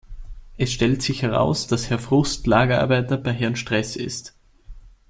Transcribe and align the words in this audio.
Es 0.57 0.73
stellt 0.73 1.03
sich 1.03 1.21
heraus, 1.21 1.67
dass 1.67 1.91
Herr 1.91 1.99
Frust 1.99 2.47
Lagerarbeiter 2.47 3.17
bei 3.17 3.33
Herrn 3.33 3.55
Stress 3.55 3.95
ist. 3.95 4.33